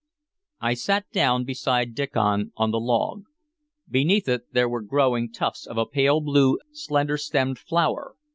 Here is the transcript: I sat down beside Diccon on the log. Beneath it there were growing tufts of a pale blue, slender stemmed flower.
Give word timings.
I 0.59 0.73
sat 0.73 1.05
down 1.11 1.43
beside 1.43 1.93
Diccon 1.93 2.53
on 2.55 2.71
the 2.71 2.79
log. 2.79 3.25
Beneath 3.87 4.27
it 4.27 4.51
there 4.51 4.67
were 4.67 4.81
growing 4.81 5.31
tufts 5.31 5.67
of 5.67 5.77
a 5.77 5.85
pale 5.85 6.21
blue, 6.21 6.57
slender 6.71 7.17
stemmed 7.17 7.59
flower. 7.59 8.15